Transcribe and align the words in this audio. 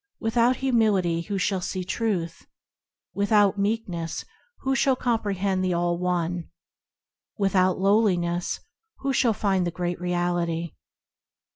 Without 0.19 0.55
Humility 0.55 1.21
who 1.21 1.37
shall 1.37 1.61
see 1.61 1.83
Truth? 1.83 2.47
Without 3.13 3.59
Meekness 3.59 4.25
who 4.61 4.73
shall 4.73 4.95
comprehend 4.95 5.63
the 5.63 5.75
All 5.75 5.99
One? 5.99 6.49
Without 7.37 7.77
Lowliness 7.77 8.61
who 9.01 9.13
shall 9.13 9.33
find 9.35 9.63
the 9.63 9.69
Great 9.69 10.01
Reality 10.01 10.73